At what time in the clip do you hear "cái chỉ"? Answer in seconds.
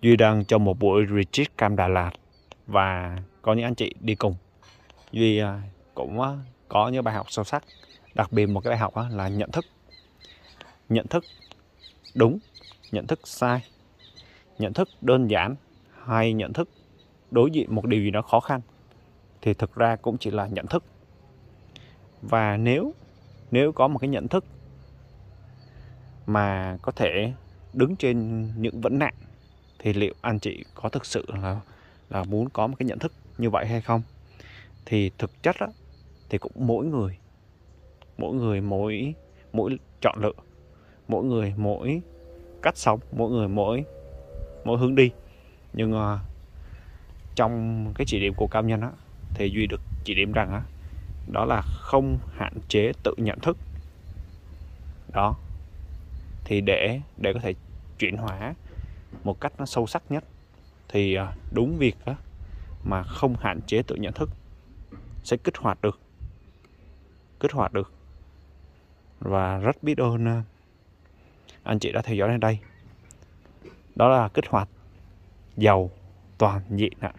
47.94-48.20